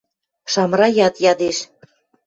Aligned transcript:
—Шамраят 0.51 1.15
ядеш. 1.31 1.57